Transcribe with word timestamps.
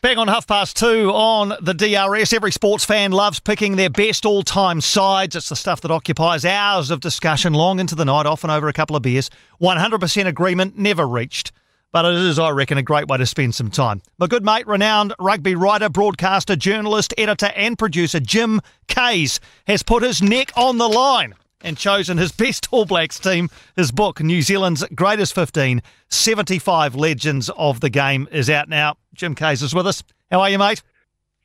Bang 0.00 0.16
on 0.16 0.28
half 0.28 0.46
past 0.46 0.76
two 0.76 1.10
on 1.10 1.54
the 1.60 1.74
DRS. 1.74 2.32
Every 2.32 2.52
sports 2.52 2.84
fan 2.84 3.10
loves 3.10 3.40
picking 3.40 3.74
their 3.74 3.90
best 3.90 4.24
all 4.24 4.44
time 4.44 4.80
sides. 4.80 5.34
It's 5.34 5.48
the 5.48 5.56
stuff 5.56 5.80
that 5.80 5.90
occupies 5.90 6.44
hours 6.44 6.92
of 6.92 7.00
discussion 7.00 7.52
long 7.52 7.80
into 7.80 7.96
the 7.96 8.04
night, 8.04 8.24
often 8.24 8.48
over 8.48 8.68
a 8.68 8.72
couple 8.72 8.94
of 8.94 9.02
beers. 9.02 9.28
100% 9.60 10.26
agreement 10.26 10.78
never 10.78 11.04
reached. 11.04 11.50
But 11.90 12.04
it 12.04 12.14
is, 12.14 12.38
I 12.38 12.50
reckon, 12.50 12.78
a 12.78 12.82
great 12.82 13.08
way 13.08 13.18
to 13.18 13.26
spend 13.26 13.56
some 13.56 13.72
time. 13.72 14.00
My 14.18 14.28
good 14.28 14.44
mate, 14.44 14.68
renowned 14.68 15.14
rugby 15.18 15.56
writer, 15.56 15.88
broadcaster, 15.88 16.54
journalist, 16.54 17.12
editor, 17.18 17.50
and 17.56 17.76
producer 17.76 18.20
Jim 18.20 18.60
Kayes 18.86 19.40
has 19.66 19.82
put 19.82 20.04
his 20.04 20.22
neck 20.22 20.52
on 20.56 20.78
the 20.78 20.88
line 20.88 21.34
and 21.60 21.76
chosen 21.76 22.18
his 22.18 22.32
best 22.32 22.68
All 22.70 22.84
Blacks 22.84 23.18
team. 23.18 23.48
His 23.76 23.90
book, 23.90 24.20
New 24.20 24.42
Zealand's 24.42 24.84
Greatest 24.94 25.34
15 25.34 25.82
75 26.08 26.94
Legends 26.94 27.50
of 27.50 27.80
the 27.80 27.90
Game, 27.90 28.28
is 28.30 28.48
out 28.48 28.68
now. 28.68 28.96
Jim 29.14 29.34
Kayes 29.34 29.62
is 29.62 29.74
with 29.74 29.86
us. 29.86 30.02
How 30.30 30.40
are 30.40 30.50
you, 30.50 30.58
mate? 30.58 30.82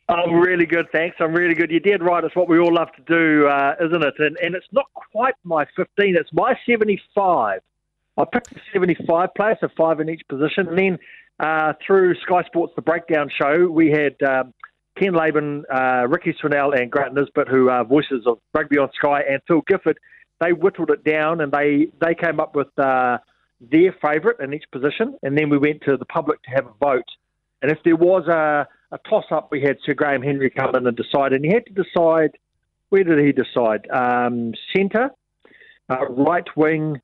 I'm 0.09 0.35
really 0.35 0.65
good, 0.65 0.87
thanks. 0.91 1.15
I'm 1.19 1.33
really 1.33 1.55
good. 1.55 1.71
You 1.71 1.79
did 1.79 2.03
right. 2.03 2.23
It's 2.23 2.35
what 2.35 2.49
we 2.49 2.59
all 2.59 2.73
love 2.73 2.89
to 2.93 3.01
do, 3.03 3.47
uh, 3.47 3.75
isn't 3.79 4.03
it? 4.03 4.13
And, 4.19 4.37
and 4.43 4.53
it's 4.55 4.67
not 4.71 4.85
quite 4.93 5.35
my 5.43 5.65
15, 5.75 6.15
it's 6.17 6.29
my 6.33 6.55
75. 6.65 7.61
I 8.17 8.25
picked 8.25 8.53
the 8.53 8.59
75 8.73 9.29
players, 9.35 9.57
so 9.61 9.69
five 9.75 9.99
in 9.99 10.09
each 10.09 10.21
position. 10.27 10.67
And 10.67 10.77
then 10.77 10.99
uh, 11.39 11.73
through 11.85 12.15
Sky 12.21 12.43
Sports, 12.43 12.73
the 12.75 12.81
breakdown 12.81 13.29
show, 13.41 13.67
we 13.67 13.89
had 13.89 14.15
um, 14.27 14.53
Ken 14.97 15.13
Laban, 15.13 15.63
uh, 15.73 16.07
Rikki 16.07 16.33
Swannell, 16.33 16.79
and 16.79 16.91
Grant 16.91 17.13
Nisbet, 17.13 17.47
who 17.47 17.69
are 17.69 17.83
voices 17.83 18.25
of 18.25 18.39
Rugby 18.53 18.77
on 18.77 18.89
Sky, 18.93 19.21
and 19.27 19.41
Phil 19.47 19.61
Gifford. 19.67 19.97
They 20.39 20.53
whittled 20.53 20.91
it 20.91 21.03
down 21.03 21.41
and 21.41 21.51
they, 21.51 21.87
they 22.01 22.15
came 22.15 22.39
up 22.39 22.55
with 22.55 22.67
uh, 22.77 23.17
their 23.61 23.95
favourite 24.01 24.39
in 24.39 24.53
each 24.53 24.65
position. 24.71 25.17
And 25.23 25.37
then 25.37 25.49
we 25.49 25.57
went 25.57 25.81
to 25.83 25.95
the 25.97 26.05
public 26.05 26.41
to 26.43 26.49
have 26.51 26.65
a 26.65 26.73
vote. 26.79 27.07
And 27.61 27.71
if 27.71 27.77
there 27.85 27.95
was 27.95 28.27
a, 28.27 28.67
a 28.91 28.99
toss 29.09 29.25
up, 29.31 29.51
we 29.51 29.61
had 29.61 29.77
Sir 29.85 29.93
Graham 29.93 30.21
Henry 30.21 30.49
come 30.49 30.75
in 30.75 30.85
and 30.85 30.97
decide. 30.97 31.33
And 31.33 31.45
he 31.45 31.51
had 31.51 31.65
to 31.67 31.73
decide 31.73 32.31
where 32.89 33.03
did 33.03 33.25
he 33.25 33.31
decide? 33.31 33.89
Um, 33.89 34.53
centre, 34.75 35.09
uh, 35.89 36.05
right 36.09 36.45
wing, 36.55 37.01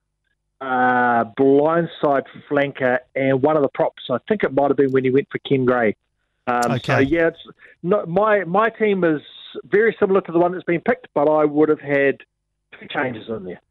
uh, 0.62 1.24
blindside 1.40 2.26
flanker, 2.48 3.00
and 3.16 3.42
one 3.42 3.56
of 3.56 3.64
the 3.64 3.70
props. 3.70 4.04
I 4.12 4.18
think 4.28 4.44
it 4.44 4.54
might 4.54 4.68
have 4.68 4.78
been 4.78 4.92
when 4.92 5.04
he 5.04 5.10
went 5.10 5.30
for 5.32 5.40
Ken 5.40 5.66
Gray. 5.66 5.96
Um, 6.50 6.72
Okay. 6.74 6.94
So 6.94 7.00
yeah, 7.00 7.28
it's 7.28 7.44
not, 7.84 8.08
my 8.08 8.44
my 8.46 8.70
team 8.70 9.04
is 9.04 9.22
very 9.66 9.96
similar 10.00 10.22
to 10.22 10.32
the 10.32 10.40
one 10.40 10.52
that's 10.52 10.64
been 10.64 10.82
picked, 10.82 11.08
but 11.14 11.28
I 11.30 11.46
would 11.46 11.70
have 11.70 11.80
had 11.80 12.18
two 12.80 12.88
changes 12.88 13.28
in 13.30 13.44
there. 13.44 13.62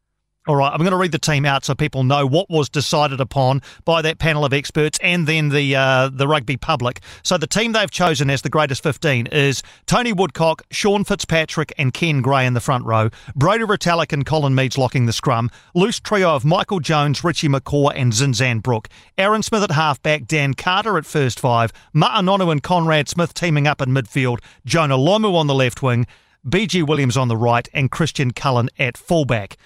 All 0.49 0.55
right, 0.55 0.73
I'm 0.73 0.79
going 0.79 0.89
to 0.89 0.97
read 0.97 1.11
the 1.11 1.19
team 1.19 1.45
out 1.45 1.63
so 1.63 1.75
people 1.75 2.03
know 2.03 2.25
what 2.25 2.49
was 2.49 2.69
decided 2.69 3.21
upon 3.21 3.61
by 3.85 4.01
that 4.01 4.17
panel 4.17 4.43
of 4.43 4.51
experts 4.51 4.97
and 5.03 5.27
then 5.27 5.49
the 5.49 5.75
uh, 5.75 6.09
the 6.11 6.27
rugby 6.27 6.57
public. 6.57 7.01
So 7.21 7.37
the 7.37 7.45
team 7.45 7.73
they've 7.73 7.91
chosen 7.91 8.31
as 8.31 8.41
the 8.41 8.49
greatest 8.49 8.81
15 8.81 9.27
is 9.27 9.61
Tony 9.85 10.11
Woodcock, 10.11 10.63
Sean 10.71 11.03
Fitzpatrick, 11.03 11.71
and 11.77 11.93
Ken 11.93 12.23
Gray 12.23 12.47
in 12.47 12.55
the 12.55 12.61
front 12.61 12.83
row. 12.85 13.11
Brodie 13.35 13.63
Retallick 13.63 14.11
and 14.11 14.25
Colin 14.25 14.55
Meads 14.55 14.75
locking 14.75 15.05
the 15.05 15.13
scrum. 15.13 15.51
Loose 15.75 15.99
trio 15.99 16.31
of 16.31 16.43
Michael 16.43 16.79
Jones, 16.79 17.23
Richie 17.23 17.47
McCaw, 17.47 17.91
and 17.95 18.11
Zinzan 18.11 18.63
Brooke. 18.63 18.89
Aaron 19.19 19.43
Smith 19.43 19.61
at 19.61 19.69
halfback, 19.73 20.25
Dan 20.25 20.55
Carter 20.55 20.97
at 20.97 21.05
first 21.05 21.39
five, 21.39 21.71
Ma'a 21.93 22.23
Nonu 22.23 22.51
and 22.51 22.63
Conrad 22.63 23.07
Smith 23.07 23.35
teaming 23.35 23.67
up 23.67 23.83
in 23.83 23.89
midfield, 23.89 24.39
Jonah 24.65 24.97
Lomu 24.97 25.35
on 25.35 25.45
the 25.45 25.53
left 25.53 25.83
wing. 25.83 26.07
BG 26.47 26.87
Williams 26.87 27.17
on 27.17 27.27
the 27.27 27.37
right 27.37 27.67
and 27.73 27.91
Christian 27.91 28.31
Cullen 28.31 28.69
at 28.77 28.97
fullback. 28.97 29.57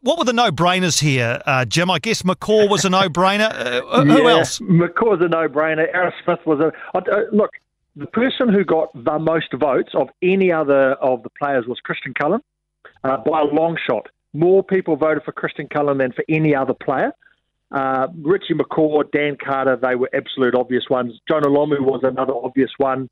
What 0.00 0.18
were 0.18 0.24
the 0.24 0.32
no-brainers 0.32 1.00
here, 1.00 1.40
uh, 1.46 1.64
Jim? 1.64 1.88
I 1.90 2.00
guess 2.00 2.22
McCaw 2.22 2.68
was 2.68 2.84
a 2.84 2.90
no-brainer. 2.90 3.50
Uh, 3.52 4.04
who 4.04 4.24
yeah, 4.24 4.30
else? 4.30 4.58
McCaw's 4.58 5.22
a 5.22 5.28
no-brainer. 5.28 5.86
Aaron 5.94 6.12
Smith 6.24 6.40
was 6.44 6.58
a 6.58 6.72
uh, 6.96 7.00
look. 7.32 7.50
The 7.94 8.06
person 8.06 8.52
who 8.52 8.64
got 8.64 8.92
the 8.94 9.18
most 9.18 9.52
votes 9.52 9.90
of 9.94 10.08
any 10.22 10.52
other 10.52 10.92
of 10.94 11.22
the 11.22 11.30
players 11.30 11.66
was 11.66 11.78
Christian 11.82 12.14
Cullen 12.14 12.40
uh, 13.04 13.18
by 13.18 13.40
a 13.40 13.44
long 13.44 13.76
shot. 13.88 14.08
More 14.32 14.62
people 14.62 14.96
voted 14.96 15.22
for 15.24 15.32
Christian 15.32 15.68
Cullen 15.68 15.98
than 15.98 16.12
for 16.12 16.24
any 16.28 16.54
other 16.54 16.74
player. 16.74 17.12
Uh, 17.70 18.08
Richie 18.22 18.54
McCaw, 18.54 19.10
Dan 19.12 19.36
Carter, 19.36 19.76
they 19.76 19.94
were 19.94 20.08
absolute 20.14 20.54
obvious 20.54 20.84
ones. 20.88 21.20
Jonah 21.28 21.48
Lomu 21.48 21.80
was 21.80 22.00
another 22.02 22.34
obvious 22.34 22.70
one. 22.78 23.08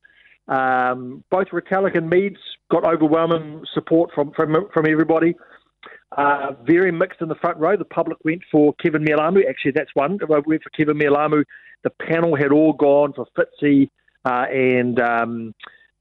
Um, 0.48 1.24
both 1.30 1.48
Retallick 1.48 1.96
and 1.96 2.08
Meads 2.08 2.38
got 2.70 2.84
overwhelming 2.84 3.64
support 3.74 4.10
from 4.14 4.32
from, 4.32 4.54
from 4.72 4.86
everybody. 4.88 5.34
Uh, 6.16 6.52
very 6.64 6.92
mixed 6.92 7.20
in 7.20 7.28
the 7.28 7.34
front 7.34 7.58
row. 7.58 7.76
The 7.76 7.84
public 7.84 8.18
went 8.24 8.42
for 8.50 8.74
Keven 8.74 9.04
Mealamu. 9.04 9.48
Actually, 9.48 9.72
that's 9.72 9.90
one. 9.94 10.18
Went 10.28 10.62
for 10.62 10.70
Keven 10.70 10.98
Mealamu. 10.98 11.44
The 11.82 11.90
panel 11.90 12.36
had 12.36 12.52
all 12.52 12.72
gone 12.72 13.12
for 13.12 13.26
Fitzy 13.36 13.90
uh, 14.24 14.46
and 14.50 15.00
um, 15.00 15.54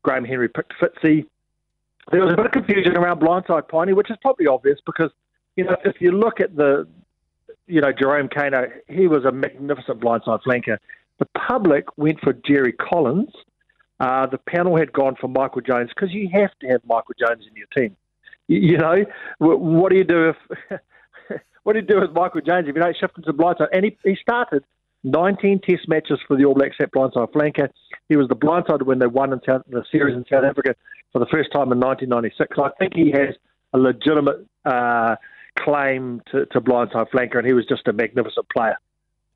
Graham 0.03 0.25
Henry 0.25 0.49
picked 0.49 0.73
Fitzy. 0.81 1.25
There 2.11 2.21
was 2.23 2.33
a 2.33 2.35
bit 2.35 2.45
of 2.45 2.51
confusion 2.51 2.97
around 2.97 3.19
blindside 3.19 3.67
Piney, 3.67 3.93
which 3.93 4.11
is 4.11 4.17
probably 4.21 4.47
obvious 4.47 4.79
because 4.85 5.11
you 5.55 5.63
know 5.63 5.75
if 5.83 5.99
you 5.99 6.11
look 6.11 6.39
at 6.39 6.55
the 6.55 6.87
you 7.67 7.81
know 7.81 7.91
Jerome 7.91 8.29
Kaino, 8.29 8.69
he 8.87 9.07
was 9.07 9.25
a 9.25 9.31
magnificent 9.31 9.99
blindside 9.99 10.41
flanker. 10.43 10.77
The 11.17 11.25
public 11.47 11.85
went 11.97 12.19
for 12.21 12.33
Jerry 12.33 12.73
Collins. 12.73 13.31
Uh, 13.99 14.27
the 14.27 14.37
panel 14.37 14.77
had 14.77 14.91
gone 14.91 15.15
for 15.19 15.27
Michael 15.27 15.61
Jones 15.61 15.89
because 15.95 16.13
you 16.13 16.29
have 16.33 16.51
to 16.61 16.67
have 16.67 16.81
Michael 16.85 17.15
Jones 17.17 17.43
in 17.49 17.55
your 17.55 17.67
team. 17.75 17.95
You, 18.47 18.59
you 18.59 18.77
know, 18.77 19.05
what 19.39 19.91
do 19.91 19.97
you 19.97 20.03
do 20.03 20.29
if 20.29 20.79
what 21.63 21.73
do 21.73 21.79
you 21.79 21.85
do 21.85 22.01
with 22.01 22.11
Michael 22.11 22.41
Jones 22.41 22.67
if 22.67 22.75
you 22.75 22.81
don't 22.81 22.97
shift 22.97 23.17
him 23.17 23.23
to 23.23 23.33
blindside? 23.33 23.69
And 23.71 23.85
he, 23.85 23.97
he 24.03 24.17
started 24.21 24.63
19 25.05 25.61
Test 25.61 25.87
matches 25.87 26.19
for 26.27 26.35
the 26.35 26.45
All 26.45 26.53
Blacks 26.53 26.75
at 26.81 26.91
blindside 26.91 27.31
flanker. 27.31 27.69
He 28.09 28.17
was 28.17 28.27
the 28.27 28.35
blindside 28.35 28.81
when 28.81 28.99
they 28.99 29.07
won 29.07 29.31
in 29.31 29.39
South, 29.47 29.61
the 29.69 29.83
series 29.91 30.15
in 30.15 30.25
South 30.31 30.43
Africa 30.43 30.75
for 31.13 31.19
the 31.19 31.27
first 31.27 31.51
time 31.53 31.71
in 31.71 31.79
1996. 31.79 32.57
I 32.59 32.69
think 32.77 32.93
he 32.95 33.11
has 33.11 33.35
a 33.73 33.77
legitimate 33.77 34.45
uh, 34.65 35.15
claim 35.57 36.21
to, 36.31 36.45
to 36.47 36.59
blindside 36.59 37.09
flanker, 37.11 37.37
and 37.37 37.47
he 37.47 37.53
was 37.53 37.65
just 37.65 37.87
a 37.87 37.93
magnificent 37.93 38.47
player. 38.49 38.77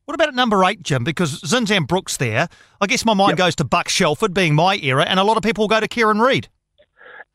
What 0.10 0.16
about 0.16 0.30
at 0.30 0.34
number 0.34 0.66
eight, 0.66 0.82
Jim? 0.82 1.04
Because 1.04 1.40
Zinzan 1.42 1.88
Brooke's 1.88 2.18
there. 2.18 2.48
I 2.82 2.88
guess 2.88 3.06
my 3.06 3.14
mind 3.14 3.34
Yep. 3.34 3.38
goes 3.38 3.56
to 3.58 3.64
Buck 3.64 3.88
Shelford 3.90 4.34
being 4.34 4.56
my 4.56 4.76
era, 4.78 5.06
and 5.08 5.20
a 5.20 5.24
lot 5.24 5.38
of 5.38 5.44
people 5.44 5.68
go 5.68 5.80
to 5.80 5.88
Kieran 5.88 6.20
Read. 6.20 6.48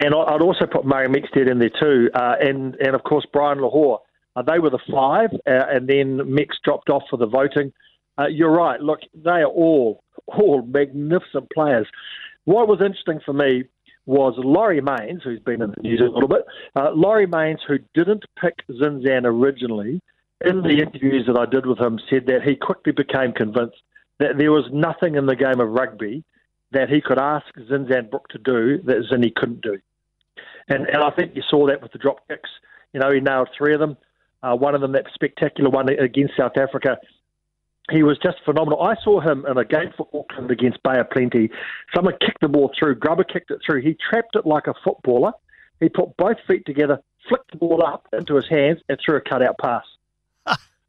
And 0.00 0.12
I'd 0.12 0.42
also 0.42 0.66
put 0.66 0.84
Murray 0.84 1.06
Mexted 1.06 1.48
in 1.48 1.60
there 1.60 1.70
too, 1.70 2.10
uh, 2.14 2.34
and 2.40 2.74
and 2.84 2.96
of 2.96 3.04
course 3.04 3.24
Brian 3.32 3.58
Lochore. 3.60 4.00
Uh, 4.34 4.42
they 4.42 4.58
were 4.58 4.70
the 4.70 4.80
five, 4.90 5.30
uh, 5.46 5.66
and 5.72 5.86
then 5.86 6.34
Mix 6.34 6.56
dropped 6.64 6.90
off 6.90 7.04
for 7.08 7.16
the 7.16 7.28
voting. 7.28 7.72
Uh, 8.18 8.26
you're 8.26 8.50
right. 8.50 8.80
Look, 8.80 9.02
they 9.14 9.30
are 9.30 9.44
all 9.44 10.02
all 10.26 10.62
magnificent 10.66 11.48
players. 11.54 11.86
What 12.44 12.66
was 12.66 12.80
interesting 12.80 13.20
for 13.24 13.34
me 13.34 13.66
was 14.06 14.34
Laurie 14.36 14.80
Mains, 14.80 15.22
who's 15.22 15.38
been 15.38 15.62
in 15.62 15.70
the 15.70 15.80
news 15.80 16.00
a 16.00 16.10
little 16.12 16.28
bit. 16.28 16.44
Uh, 16.74 16.90
Laurie 16.90 17.28
Mains, 17.28 17.60
who 17.68 17.78
didn't 17.94 18.24
pick 18.40 18.66
Zinzan 18.68 19.26
originally, 19.26 20.00
in 20.46 20.62
the 20.62 20.78
interviews 20.80 21.26
that 21.26 21.38
I 21.38 21.46
did 21.46 21.66
with 21.66 21.78
him, 21.78 21.98
said 22.10 22.26
that 22.26 22.42
he 22.42 22.56
quickly 22.56 22.92
became 22.92 23.32
convinced 23.32 23.82
that 24.18 24.38
there 24.38 24.52
was 24.52 24.64
nothing 24.72 25.16
in 25.16 25.26
the 25.26 25.36
game 25.36 25.60
of 25.60 25.68
rugby 25.70 26.24
that 26.72 26.88
he 26.88 27.00
could 27.00 27.18
ask 27.18 27.46
Zinzan 27.56 28.10
Brooke 28.10 28.28
to 28.28 28.38
do 28.38 28.82
that 28.82 29.06
Zinni 29.10 29.34
couldn't 29.34 29.62
do. 29.62 29.78
And, 30.68 30.86
and 30.86 31.02
I 31.02 31.10
think 31.10 31.34
you 31.34 31.42
saw 31.48 31.66
that 31.66 31.82
with 31.82 31.92
the 31.92 31.98
drop 31.98 32.26
kicks. 32.28 32.50
You 32.92 33.00
know, 33.00 33.12
he 33.12 33.20
nailed 33.20 33.48
three 33.56 33.74
of 33.74 33.80
them. 33.80 33.96
Uh, 34.42 34.56
one 34.56 34.74
of 34.74 34.80
them, 34.80 34.92
that 34.92 35.06
spectacular 35.14 35.70
one 35.70 35.88
against 35.88 36.36
South 36.36 36.56
Africa, 36.56 36.98
he 37.90 38.02
was 38.02 38.18
just 38.22 38.38
phenomenal. 38.44 38.82
I 38.82 38.94
saw 39.02 39.20
him 39.20 39.44
in 39.46 39.58
a 39.58 39.64
game 39.64 39.92
for 39.96 40.08
Auckland 40.14 40.50
against 40.50 40.82
Bay 40.82 40.98
of 40.98 41.10
Plenty. 41.10 41.50
Someone 41.94 42.14
kicked 42.20 42.40
the 42.40 42.48
ball 42.48 42.70
through, 42.78 42.96
Grubber 42.96 43.24
kicked 43.24 43.50
it 43.50 43.60
through. 43.64 43.82
He 43.82 43.96
trapped 44.10 44.36
it 44.36 44.46
like 44.46 44.66
a 44.66 44.74
footballer. 44.82 45.32
He 45.80 45.88
put 45.88 46.16
both 46.16 46.36
feet 46.46 46.64
together, 46.66 47.00
flicked 47.28 47.50
the 47.52 47.58
ball 47.58 47.84
up 47.84 48.06
into 48.12 48.36
his 48.36 48.48
hands, 48.48 48.80
and 48.88 48.98
threw 49.04 49.16
a 49.16 49.20
cutout 49.20 49.56
pass. 49.58 49.84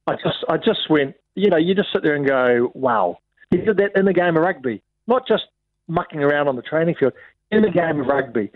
I 0.07 0.13
just, 0.13 0.45
I 0.49 0.57
just 0.57 0.89
went. 0.89 1.15
You 1.35 1.49
know, 1.49 1.57
you 1.57 1.75
just 1.75 1.89
sit 1.93 2.03
there 2.03 2.15
and 2.15 2.25
go, 2.25 2.71
"Wow!" 2.73 3.17
He 3.51 3.57
did 3.57 3.77
that 3.77 3.91
in 3.95 4.05
the 4.05 4.13
game 4.13 4.37
of 4.37 4.43
rugby, 4.43 4.81
not 5.07 5.27
just 5.27 5.43
mucking 5.87 6.23
around 6.23 6.47
on 6.47 6.55
the 6.55 6.61
training 6.61 6.95
field, 6.99 7.13
in 7.51 7.61
the 7.61 7.69
game 7.69 7.99
of 7.99 8.07
rugby. 8.07 8.51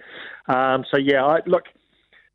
Um, 0.47 0.85
so 0.91 0.97
yeah, 0.97 1.25
I, 1.25 1.39
look. 1.45 1.63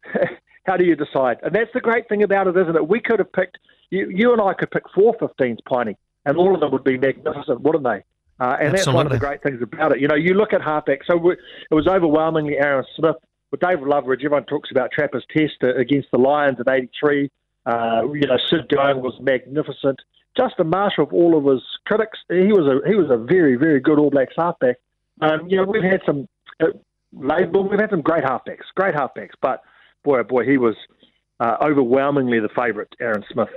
how 0.66 0.76
do 0.76 0.84
you 0.84 0.96
decide? 0.96 1.38
And 1.42 1.54
that's 1.54 1.70
the 1.74 1.80
great 1.80 2.08
thing 2.08 2.22
about 2.22 2.46
it, 2.46 2.56
isn't 2.56 2.74
it? 2.74 2.88
We 2.88 3.00
could 3.00 3.18
have 3.18 3.32
picked 3.32 3.58
you, 3.90 4.10
you 4.10 4.32
and 4.32 4.40
I 4.40 4.54
could 4.54 4.70
pick 4.70 4.82
four 4.94 5.14
15s, 5.18 5.58
Piney, 5.68 5.96
and 6.24 6.36
all 6.36 6.54
of 6.54 6.60
them 6.60 6.72
would 6.72 6.84
be 6.84 6.98
magnificent, 6.98 7.60
wouldn't 7.60 7.84
they? 7.84 8.02
Uh, 8.40 8.56
and 8.60 8.74
that's 8.74 8.86
one 8.86 9.06
of 9.06 9.12
the 9.12 9.18
great 9.18 9.42
things 9.42 9.62
about 9.62 9.92
it. 9.92 10.00
You 10.00 10.08
know, 10.08 10.16
you 10.16 10.34
look 10.34 10.52
at 10.52 10.60
halfback. 10.60 11.00
So 11.06 11.30
it 11.30 11.38
was 11.74 11.86
overwhelmingly 11.86 12.58
Aaron 12.58 12.84
Smith. 12.96 13.16
With 13.52 13.60
David 13.60 13.84
Loveridge, 13.84 14.24
everyone 14.24 14.44
talks 14.46 14.72
about 14.72 14.90
Trapper's 14.90 15.24
test 15.30 15.54
uh, 15.62 15.76
against 15.76 16.08
the 16.10 16.18
Lions 16.18 16.58
in 16.58 16.68
'83. 16.68 17.30
Uh, 17.66 18.02
you 18.12 18.26
know, 18.26 18.38
Sid 18.50 18.68
Going 18.68 19.02
was 19.02 19.14
magnificent. 19.20 20.00
Just 20.36 20.54
a 20.58 20.64
master 20.64 21.02
of 21.02 21.12
all 21.12 21.38
of 21.38 21.44
his 21.44 21.62
critics, 21.86 22.18
he 22.28 22.52
was 22.52 22.66
a 22.66 22.88
he 22.88 22.96
was 22.96 23.08
a 23.10 23.16
very 23.16 23.56
very 23.56 23.80
good 23.80 23.98
All 23.98 24.10
Blacks 24.10 24.34
halfback. 24.36 24.76
Um, 25.20 25.48
you 25.48 25.56
know, 25.56 25.64
we've 25.64 25.82
had 25.82 26.00
some 26.04 26.28
uh, 26.60 26.66
we've 27.12 27.80
had 27.80 27.90
some 27.90 28.02
great 28.02 28.24
halfbacks, 28.24 28.64
great 28.74 28.94
halfbacks, 28.94 29.34
but 29.40 29.62
boy, 30.02 30.18
oh 30.20 30.24
boy, 30.24 30.44
he 30.44 30.58
was 30.58 30.74
uh, 31.40 31.56
overwhelmingly 31.62 32.40
the 32.40 32.48
favourite, 32.48 32.88
Aaron 33.00 33.24
Smith. 33.32 33.48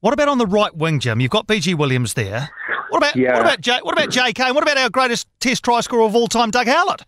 What 0.00 0.12
about 0.12 0.28
on 0.28 0.38
the 0.38 0.46
right 0.46 0.74
wing, 0.76 1.00
Jim? 1.00 1.20
You've 1.20 1.30
got 1.30 1.46
BG 1.46 1.74
Williams 1.74 2.14
there. 2.14 2.50
What 2.90 3.02
What 3.02 3.10
about 3.10 3.16
yeah. 3.16 3.32
what 3.34 3.40
about 3.42 3.60
J, 3.60 3.78
what 3.82 3.92
about 3.92 4.08
JK? 4.10 4.54
What 4.54 4.62
about 4.62 4.78
our 4.78 4.90
greatest 4.90 5.28
Test 5.40 5.64
try 5.64 5.80
scorer 5.80 6.02
of 6.02 6.14
all 6.14 6.28
time, 6.28 6.50
Doug 6.50 6.66
Howlett? 6.66 7.02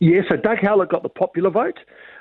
Yeah, 0.00 0.20
so 0.28 0.36
Doug 0.36 0.58
Howlett 0.60 0.90
got 0.90 1.02
the 1.02 1.08
popular 1.08 1.50
vote. 1.50 1.78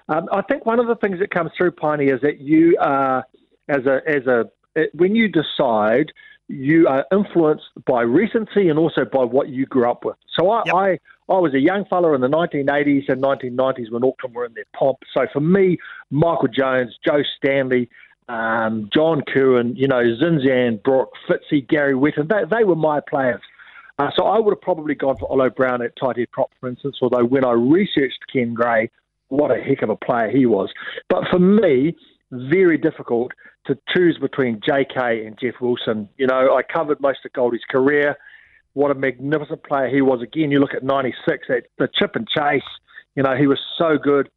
Um, 0.10 0.28
I 0.32 0.42
think 0.42 0.66
one 0.66 0.80
of 0.80 0.88
the 0.88 0.96
things 0.96 1.20
that 1.20 1.32
comes 1.32 1.52
through, 1.58 1.72
Piney, 1.72 2.06
is 2.06 2.22
that 2.22 2.40
you 2.40 2.78
are 2.80 3.26
as 3.68 3.86
a 3.86 4.02
as 4.08 4.28
a 4.28 4.46
when 4.94 5.16
you 5.16 5.28
decide 5.28 6.12
you 6.48 6.88
are 6.88 7.06
influenced 7.12 7.66
by 7.86 8.02
recency 8.02 8.68
and 8.70 8.78
also 8.78 9.06
by 9.06 9.24
what 9.24 9.50
you 9.50 9.66
grew 9.66 9.90
up 9.90 10.04
with. 10.04 10.18
So 10.38 10.52
I, 10.52 10.64
yep. 10.66 10.76
I, 10.76 10.90
I 11.30 11.40
was 11.40 11.54
a 11.54 11.60
young 11.60 11.86
fella 11.86 12.14
in 12.14 12.22
the 12.22 12.28
1980s 12.28 13.10
and 13.10 13.24
1990s 13.24 13.92
when 13.92 14.04
Auckland 14.04 14.36
were 14.36 14.46
in 14.46 14.54
their 14.54 14.66
pomp. 14.76 15.00
So 15.14 15.26
for 15.32 15.40
me, 15.40 15.78
Michael 16.12 16.50
Jones, 16.50 16.98
Joe 17.06 17.24
Stanley, 17.38 17.90
um, 18.28 18.90
John 18.94 19.22
Kirwan, 19.22 19.76
you 19.76 19.88
know, 19.88 20.04
Zinzan, 20.04 20.84
Brooke, 20.84 21.14
Fitzy, 21.30 21.68
Gary 21.68 21.96
Whetton, 21.96 22.28
they, 22.28 22.44
they 22.50 22.64
were 22.64 22.76
my 22.76 23.00
players. 23.00 23.42
Uh, 24.00 24.10
so 24.16 24.26
I 24.26 24.40
would 24.40 24.52
have 24.52 24.62
probably 24.62 24.96
gone 24.96 25.18
for 25.18 25.32
Olo 25.32 25.50
Brown 25.50 25.82
at 25.82 25.96
tight 25.96 26.18
head 26.18 26.32
prop, 26.32 26.52
for 26.60 26.68
instance, 26.68 26.98
although 27.02 27.24
when 27.24 27.46
I 27.46 27.52
researched 27.52 28.20
Ken 28.32 28.54
Gray, 28.54 28.90
what 29.30 29.52
a 29.52 29.62
heck 29.62 29.82
of 29.82 29.90
a 29.90 29.96
player 29.96 30.30
he 30.30 30.46
was. 30.46 30.70
But 31.10 31.24
for 31.30 31.40
me, 31.40 31.96
very 32.50 32.78
difficult 32.78 33.32
to 33.66 33.78
choose 33.94 34.18
between 34.20 34.60
JK 34.60 35.26
and 35.26 35.38
Jeff 35.40 35.56
Wilson. 35.62 36.10
You 36.18 36.28
know, 36.28 36.56
I 36.56 36.62
covered 36.64 37.00
most 37.00 37.20
of 37.26 37.34
Goldie's 37.34 37.62
career. 37.70 38.16
What 38.74 38.92
a 38.92 38.96
magnificent 38.96 39.64
player 39.64 39.88
he 39.88 40.02
was. 40.02 40.22
Again, 40.22 40.52
you 40.52 40.60
look 40.60 40.74
at 40.74 40.84
96, 40.84 41.48
at 41.50 41.64
the 41.78 41.88
chip 41.94 42.16
and 42.16 42.28
chase, 42.28 42.64
you 43.16 43.24
know, 43.24 43.36
he 43.36 43.48
was 43.48 43.60
so 43.78 43.98
good. 43.98 44.30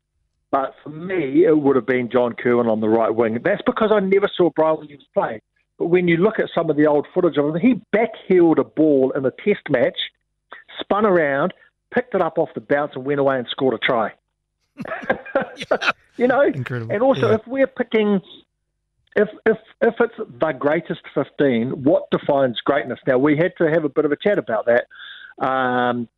But 0.51 0.75
for 0.83 0.91
me, 0.91 1.45
it 1.45 1.59
would 1.59 1.77
have 1.77 1.87
been 1.87 2.09
John 2.11 2.35
Kirwan 2.35 2.69
on 2.69 2.81
the 2.81 2.89
right 2.89 3.15
wing. 3.15 3.39
That's 3.43 3.63
because 3.67 3.91
I 3.93 4.01
never 4.01 4.29
saw 4.37 4.51
Bryan 4.51 4.79
Williams 4.79 5.07
play. 5.13 5.41
But 5.79 5.87
when 5.87 6.09
you 6.09 6.17
look 6.17 6.39
at 6.39 6.49
some 6.55 6.71
of 6.71 6.77
the 6.77 6.87
old 6.87 7.07
footage 7.13 7.37
of 7.37 7.55
him, 7.55 7.61
he 7.61 7.81
backheeled 7.95 8.59
a 8.59 8.65
ball 8.65 9.13
in 9.17 9.25
a 9.27 9.31
test 9.31 9.69
match, 9.69 9.99
spun 10.81 11.05
around, 11.05 11.53
picked 11.93 12.15
it 12.15 12.23
up 12.23 12.39
off 12.39 12.51
the 12.55 12.61
bounce, 12.61 12.93
and 12.95 13.05
went 13.05 13.21
away 13.21 13.39
and 13.39 13.47
scored 13.51 13.75
a 13.75 13.79
try. 13.79 14.13
you 16.17 16.27
know, 16.27 16.43
Incredible. 16.43 16.93
and 16.93 17.03
also 17.03 17.29
yeah. 17.29 17.35
if 17.37 17.47
we're 17.47 17.67
picking, 17.67 18.21
if 19.15 19.29
if 19.45 19.59
if 19.81 19.95
it's 20.01 20.15
the 20.19 20.53
greatest 20.53 21.01
fifteen, 21.15 21.83
what 21.83 22.11
defines 22.11 22.61
greatness? 22.61 22.99
Now 23.07 23.19
we 23.19 23.37
had 23.37 23.53
to 23.59 23.71
have 23.71 23.85
a 23.85 23.89
bit 23.89 24.05
of 24.05 24.13
a 24.13 24.17
chat 24.17 24.39
about 24.39 24.67
that. 24.67 24.87
Um, 25.45 26.09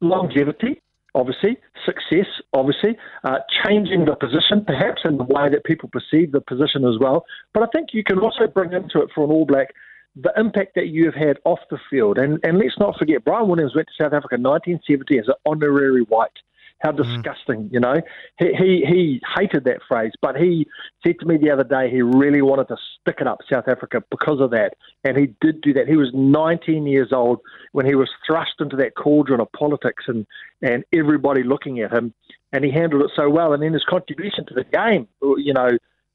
longevity, 0.00 0.80
obviously, 1.14 1.58
success, 1.84 2.26
obviously, 2.52 2.96
uh, 3.24 3.38
changing 3.64 4.04
the 4.04 4.14
position, 4.14 4.64
perhaps 4.64 5.02
in 5.04 5.16
the 5.16 5.24
way 5.24 5.48
that 5.50 5.64
people 5.64 5.88
perceive 5.88 6.32
the 6.32 6.40
position 6.40 6.84
as 6.84 6.98
well. 7.00 7.24
But 7.52 7.64
I 7.64 7.66
think 7.72 7.88
you 7.92 8.04
can 8.04 8.18
also 8.18 8.46
bring 8.46 8.72
into 8.72 9.02
it 9.02 9.10
for 9.14 9.24
an 9.24 9.30
All 9.30 9.44
Black 9.44 9.74
the 10.20 10.32
impact 10.36 10.74
that 10.74 10.88
you 10.88 11.04
have 11.04 11.14
had 11.14 11.38
off 11.44 11.60
the 11.70 11.78
field. 11.90 12.18
And, 12.18 12.40
and 12.42 12.58
let's 12.58 12.78
not 12.78 12.98
forget, 12.98 13.24
Bryan 13.24 13.48
Williams 13.48 13.74
went 13.74 13.88
to 13.88 14.02
South 14.02 14.12
Africa 14.12 14.34
in 14.34 14.42
1970 14.42 15.18
as 15.18 15.28
an 15.28 15.34
honorary 15.46 16.02
white. 16.02 16.30
How 16.80 16.92
mm. 16.92 16.96
disgusting, 16.96 17.64
mm. 17.64 17.72
you 17.72 17.80
know. 17.80 17.96
He, 18.38 18.46
he 18.54 18.84
he 18.86 19.20
hated 19.36 19.64
that 19.64 19.80
phrase, 19.88 20.12
but 20.22 20.36
he 20.36 20.66
said 21.04 21.16
to 21.20 21.26
me 21.26 21.36
the 21.36 21.50
other 21.50 21.64
day 21.64 21.90
he 21.90 22.02
really 22.02 22.42
wanted 22.42 22.68
to 22.68 22.76
stick 23.00 23.16
it 23.20 23.26
up 23.26 23.38
South 23.52 23.68
Africa 23.68 24.02
because 24.10 24.40
of 24.40 24.50
that, 24.50 24.74
and 25.04 25.16
he 25.16 25.34
did 25.40 25.60
do 25.60 25.72
that. 25.74 25.88
He 25.88 25.96
was 25.96 26.10
19 26.14 26.86
years 26.86 27.08
old 27.12 27.40
when 27.72 27.86
he 27.86 27.94
was 27.94 28.08
thrust 28.26 28.54
into 28.60 28.76
that 28.76 28.94
cauldron 28.96 29.40
of 29.40 29.50
politics 29.52 30.04
and 30.06 30.26
and 30.62 30.84
everybody 30.92 31.42
looking 31.42 31.80
at 31.80 31.92
him, 31.92 32.14
and 32.52 32.64
he 32.64 32.70
handled 32.70 33.02
it 33.02 33.10
so 33.14 33.28
well. 33.28 33.52
And 33.52 33.62
then 33.62 33.72
his 33.72 33.84
contribution 33.88 34.46
to 34.46 34.54
the 34.54 34.64
game, 34.64 35.08
you 35.20 35.52
know, 35.54 35.70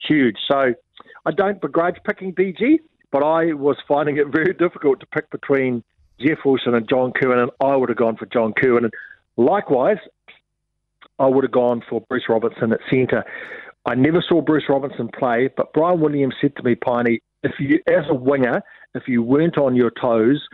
huge. 0.08 0.38
So 0.50 0.74
I 1.26 1.32
don't 1.32 1.62
begrudge 1.62 1.98
picking 2.06 2.34
BG, 2.34 2.80
but 3.12 3.24
I 3.24 3.54
was 3.54 3.78
finding 3.88 4.18
it 4.18 4.28
very 4.28 4.54
difficult 4.54 5.00
to 5.00 5.06
pick 5.06 5.30
between 5.30 5.84
Jeff 6.20 6.40
Wilson 6.46 6.76
and 6.76 6.88
John 6.88 7.12
Kirwan, 7.12 7.40
and 7.40 7.52
I 7.62 7.76
would 7.76 7.90
have 7.90 7.98
gone 7.98 8.18
for 8.18 8.26
John 8.26 8.54
Kirwan. 8.54 8.86
And 8.86 8.94
likewise, 9.38 9.98
I 11.24 11.28
would 11.28 11.44
have 11.44 11.52
gone 11.52 11.82
for 11.90 12.02
Bruce 12.02 12.26
Robertson 12.30 12.74
at 12.74 12.80
centre. 12.90 13.24
I 13.86 13.96
never 13.96 14.22
saw 14.22 14.42
Bruce 14.42 14.66
Robertson 14.70 15.10
play, 15.10 15.50
but 15.56 15.74
Bryan 15.74 16.00
Williams 16.00 16.36
said 16.40 16.56
to 16.56 16.64
me, 16.64 16.76
Piney, 16.76 17.22
if 17.44 17.54
you, 17.60 17.80
as 17.88 18.06
a 18.10 18.14
winger, 18.14 18.62
if 18.96 19.08
you 19.08 19.22
weren't 19.22 19.58
on 19.58 19.76
your 19.76 19.92
toes, 19.92 20.48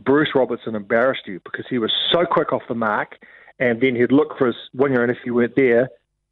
Bruce 0.00 0.30
Robertson 0.34 0.74
embarrassed 0.74 1.22
you 1.26 1.40
because 1.44 1.66
he 1.68 1.78
was 1.78 1.92
so 2.10 2.24
quick 2.24 2.52
off 2.52 2.62
the 2.68 2.74
mark, 2.74 3.18
and 3.60 3.80
then 3.80 3.94
he'd 3.94 4.10
look 4.10 4.36
for 4.36 4.48
his 4.48 4.56
winger, 4.74 5.02
and 5.02 5.12
if 5.12 5.18
you 5.24 5.34
weren't 5.34 5.54
there, 5.54 5.88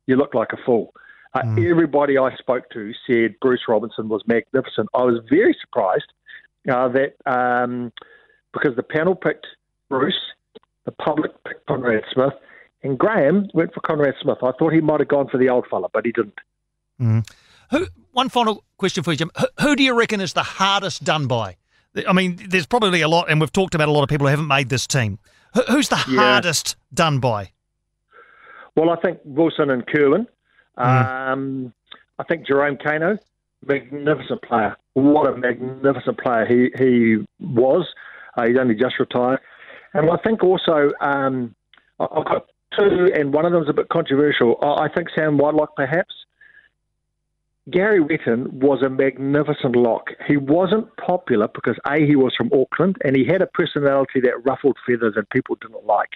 you 0.07 0.17
looked 0.17 0.35
like 0.35 0.53
a 0.53 0.57
fool. 0.67 0.93
Uh, 1.35 1.43
mm. 1.43 1.71
Everybody 1.71 2.19
I 2.19 2.35
spoke 2.37 2.69
to 2.71 2.93
said 3.07 3.37
Bruce 3.41 3.63
Robertson 3.69 4.09
was 4.09 4.23
magnificent. 4.27 4.89
I 4.95 5.05
was 5.05 5.21
very 5.31 5.57
surprised 5.61 6.13
uh, 6.71 6.89
that 6.89 7.15
um, 7.27 7.93
because 8.53 8.77
the 8.77 8.83
panel 8.83 9.15
picked 9.15 9.47
Bruce, 9.89 10.21
the 10.85 10.93
public 10.93 11.33
picked 11.45 11.67
Conrad 11.67 12.05
Smith, 12.13 12.35
and 12.83 12.99
Graham 12.99 13.49
went 13.55 13.73
for 13.73 13.81
Conrad 13.81 14.15
Smith. 14.21 14.39
I 14.43 14.53
thought 14.59 14.73
he 14.73 14.81
might 14.81 15.01
have 15.01 15.09
gone 15.09 15.29
for 15.29 15.39
the 15.39 15.49
old 15.49 15.67
fella, 15.71 15.89
but 15.93 16.05
he 16.05 16.13
didn't. 16.13 16.39
Mm. 17.01 17.29
Who? 17.71 17.87
One 18.13 18.29
final 18.29 18.65
question 18.77 19.03
for 19.03 19.13
you, 19.13 19.17
Jim. 19.17 19.31
Who, 19.39 19.47
who, 19.61 19.77
do 19.77 19.83
you 19.83 19.95
reckon 19.95 20.21
is 20.21 20.35
the 20.35 20.43
hardest 20.43 21.05
done 21.05 21.27
by? 21.27 21.57
I 22.07 22.13
mean, 22.13 22.39
there's 22.49 22.67
probably 22.67 23.01
a 23.01 23.09
lot, 23.09 23.31
and 23.31 23.41
we've 23.41 23.53
talked 23.53 23.75
about 23.75 23.89
a 23.89 23.93
lot 23.93 24.03
of 24.03 24.09
people 24.09 24.27
who 24.27 24.31
haven't 24.31 24.49
made 24.49 24.69
this 24.69 24.87
team. 24.87 25.19
Who, 25.55 25.63
who's 25.63 25.89
the 25.89 25.97
yeah. 26.09 26.21
hardest 26.21 26.77
done 26.93 27.21
by? 27.21 27.53
Well, 28.77 28.91
I 28.91 28.97
think 28.97 29.21
Wilson 29.25 29.71
and 29.71 29.87
Kirwan. 29.87 30.27
Mm. 30.79 31.07
Um, 31.07 31.75
I 32.19 32.25
think 32.25 32.47
Jerome 32.47 32.77
Kaino, 32.77 33.19
magnificent 33.67 34.43
player. 34.43 34.77
What 34.95 35.27
a 35.29 35.37
magnificent 35.37 36.19
player 36.19 36.47
he 36.47 36.71
he 36.83 37.25
was. 37.41 37.87
Uh, 38.37 38.47
he's 38.47 38.59
only 38.59 38.75
just 38.75 38.99
retired, 38.99 39.41
and 39.95 40.11
I 40.11 40.17
think 40.19 40.43
also 40.43 40.93
um, 41.01 41.55
I've 41.99 42.25
got 42.25 42.47
two, 42.79 43.11
and 43.15 43.33
one 43.33 43.45
of 43.45 43.53
them 43.53 43.63
is 43.63 43.69
a 43.69 43.73
bit 43.73 43.89
controversial. 43.89 44.59
I 44.63 44.89
think 44.89 45.09
Sam 45.15 45.39
Whitelock, 45.39 45.77
perhaps. 45.77 46.15
Gary 47.71 48.01
Whetton 48.01 48.59
was 48.59 48.83
a 48.83 48.89
magnificent 48.89 49.77
lock. 49.77 50.11
He 50.27 50.37
wasn't 50.37 50.89
popular 50.97 51.47
because 51.47 51.77
A, 51.87 52.05
he 52.05 52.17
was 52.17 52.35
from 52.37 52.51
Auckland 52.53 52.97
and 53.05 53.15
he 53.15 53.25
had 53.25 53.41
a 53.41 53.47
personality 53.47 54.21
that 54.21 54.45
ruffled 54.45 54.77
feathers 54.85 55.15
and 55.17 55.29
people 55.31 55.57
didn't 55.61 55.87
like. 55.87 56.11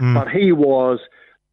Mm. 0.00 0.14
But 0.14 0.30
he 0.30 0.52
was 0.52 0.98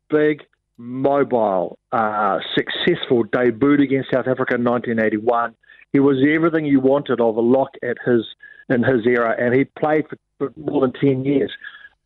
big, 0.09 0.43
mobile, 0.77 1.77
uh, 1.91 2.39
successful, 2.55 3.25
debuted 3.25 3.83
against 3.83 4.11
South 4.13 4.27
Africa 4.27 4.55
in 4.55 4.63
1981. 4.63 5.53
He 5.91 5.99
was 5.99 6.17
everything 6.25 6.65
you 6.65 6.79
wanted 6.79 7.19
of 7.19 7.35
a 7.35 7.41
lock 7.41 7.75
at 7.83 7.97
his 8.05 8.25
in 8.69 8.83
his 8.83 9.05
era, 9.05 9.35
and 9.37 9.53
he 9.53 9.65
played 9.65 10.07
for, 10.09 10.17
for 10.37 10.51
more 10.57 10.81
than 10.81 10.93
10 10.93 11.23
years. 11.23 11.51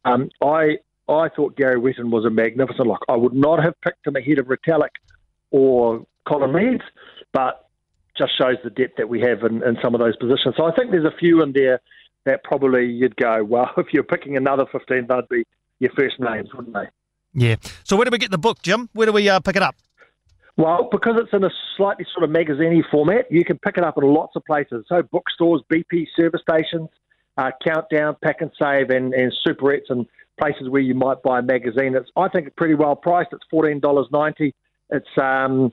Um, 0.04 0.30
I 0.42 0.80
I 1.10 1.30
thought 1.30 1.56
Gary 1.56 1.80
Whetton 1.80 2.12
was 2.12 2.26
a 2.26 2.30
magnificent 2.30 2.88
lock. 2.88 3.02
I 3.10 3.16
would 3.16 3.34
not 3.34 3.64
have 3.64 3.74
picked 3.82 4.06
him 4.06 4.16
ahead 4.16 4.40
of 4.40 4.48
Retallick 4.48 4.96
or 5.52 6.06
Colin 6.28 6.54
Meads, 6.54 6.84
but 7.34 7.70
just 8.18 8.38
shows 8.38 8.58
the 8.64 8.70
depth 8.70 8.98
that 8.98 9.10
we 9.10 9.22
have 9.22 9.44
in, 9.44 9.64
in 9.64 9.78
some 9.82 9.96
of 9.96 10.00
those 10.00 10.16
positions. 10.18 10.56
So 10.58 10.66
I 10.66 10.72
think 10.76 10.92
there's 10.92 11.06
a 11.06 11.18
few 11.18 11.42
in 11.42 11.54
there 11.54 11.80
that 12.26 12.44
probably 12.44 12.86
you'd 12.86 13.16
go, 13.16 13.44
well, 13.44 13.72
if 13.78 13.88
you're 13.92 14.04
picking 14.04 14.38
another 14.38 14.66
15, 14.72 15.08
they'd 15.08 15.30
be 15.30 15.44
your 15.80 15.92
first 15.98 16.20
names, 16.20 16.50
wouldn't 16.54 16.74
they? 16.74 16.88
Yeah. 17.34 17.56
So 17.84 17.96
where 17.96 18.06
do 18.06 18.12
we 18.12 18.18
get 18.18 18.32
the 18.32 18.38
book, 18.38 18.62
Jim? 18.62 18.90
Where 18.94 19.06
do 19.06 19.14
we 19.14 19.30
uh, 19.30 19.40
pick 19.40 19.56
it 19.56 19.62
up? 19.62 19.76
Well, 20.58 20.90
because 20.92 21.14
it's 21.18 21.32
in 21.32 21.44
a 21.46 21.50
slightly 21.78 22.06
sort 22.14 22.26
of 22.26 22.32
magazine 22.32 22.84
format, 22.92 23.32
you 23.32 23.46
can 23.46 23.58
pick 23.60 23.78
it 23.78 23.84
up 23.84 23.98
in 23.98 24.04
lots 24.04 24.36
of 24.36 24.44
places. 24.44 24.84
So 24.90 25.02
bookstores, 25.04 25.62
BP 25.72 26.08
service 26.18 26.42
stations, 26.42 26.90
uh, 27.40 27.52
Countdown, 27.64 28.18
Pack 28.22 28.42
and, 28.42 28.52
Save, 28.62 28.90
and 28.90 29.14
Superettes 29.48 29.90
and 29.90 30.06
places 30.40 30.70
where 30.70 30.82
you 30.82 30.94
might 30.94 31.22
buy 31.24 31.40
a 31.40 31.42
magazine. 31.42 31.96
It's 31.96 32.10
I 32.16 32.28
think 32.30 32.56
pretty 32.56 32.76
well 32.76 32.96
priced. 32.96 33.30
It's 33.32 33.44
fourteen 33.50 33.80
dollars 33.80 34.08
ninety. 34.12 34.54
It's 34.90 35.08
um, 35.22 35.72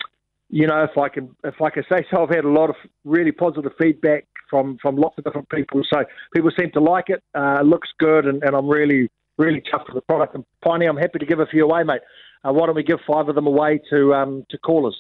you 0.49 0.67
know 0.67 0.85
if 0.85 0.97
I 0.97 1.09
can 1.09 1.35
if 1.45 1.61
I 1.61 1.71
can 1.71 1.85
say 1.91 2.05
so, 2.11 2.23
I've 2.23 2.31
had 2.31 2.45
a 2.45 2.51
lot 2.51 2.71
of 2.71 2.77
really 3.05 3.33
positive 3.33 3.73
feedback 3.81 4.27
from 4.49 4.79
from 4.81 4.97
lots 4.97 5.19
of 5.19 5.25
different 5.25 5.49
people. 5.49 5.83
So 5.93 6.05
people 6.35 6.51
seem 6.59 6.71
to 6.73 6.81
like 6.81 7.07
it. 7.09 7.23
Uh, 7.35 7.63
looks 7.63 7.89
good, 7.99 8.27
and, 8.27 8.43
and 8.43 8.55
I'm 8.55 8.69
really 8.69 9.11
really 9.39 9.61
chuffed 9.61 9.87
with 9.87 9.95
the 9.95 10.03
product. 10.03 10.35
And 10.35 10.45
Piney, 10.63 10.87
I'm 10.87 10.97
happy 10.97 11.19
to 11.19 11.27
give 11.27 11.41
a 11.41 11.47
few 11.47 11.65
away, 11.65 11.83
mate. 11.83 12.03
Uh, 12.45 12.53
why 12.53 12.67
don't 12.67 12.77
we 12.77 12.85
give 12.85 12.99
five 13.07 13.29
of 13.29 13.35
them 13.35 13.47
away 13.47 13.81
to 13.91 14.15
um, 14.15 14.47
to 14.51 14.59
callers? 14.59 14.97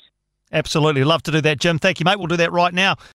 Absolutely, 0.52 1.02
love 1.02 1.22
to 1.24 1.32
do 1.32 1.40
that, 1.40 1.58
Jim. 1.58 1.78
Thank 1.78 1.98
you, 1.98 2.04
mate. 2.04 2.18
We'll 2.18 2.28
do 2.28 2.36
that 2.36 2.52
right 2.52 2.72
now. 2.72 2.96